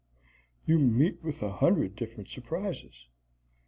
[0.65, 3.05] You meet with a hundred different surprises.